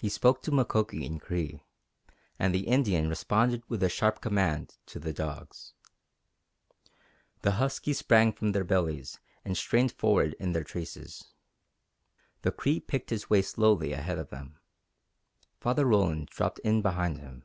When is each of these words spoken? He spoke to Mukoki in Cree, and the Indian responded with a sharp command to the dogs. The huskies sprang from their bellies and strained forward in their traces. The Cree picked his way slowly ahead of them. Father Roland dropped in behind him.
He 0.00 0.08
spoke 0.08 0.40
to 0.40 0.50
Mukoki 0.50 1.04
in 1.04 1.18
Cree, 1.18 1.62
and 2.38 2.54
the 2.54 2.66
Indian 2.66 3.10
responded 3.10 3.62
with 3.68 3.82
a 3.82 3.90
sharp 3.90 4.22
command 4.22 4.78
to 4.86 4.98
the 4.98 5.12
dogs. 5.12 5.74
The 7.42 7.50
huskies 7.60 7.98
sprang 7.98 8.32
from 8.32 8.52
their 8.52 8.64
bellies 8.64 9.20
and 9.44 9.54
strained 9.54 9.92
forward 9.92 10.32
in 10.40 10.52
their 10.52 10.64
traces. 10.64 11.26
The 12.40 12.52
Cree 12.52 12.80
picked 12.80 13.10
his 13.10 13.28
way 13.28 13.42
slowly 13.42 13.92
ahead 13.92 14.18
of 14.18 14.30
them. 14.30 14.56
Father 15.60 15.84
Roland 15.84 16.28
dropped 16.28 16.60
in 16.60 16.80
behind 16.80 17.18
him. 17.18 17.44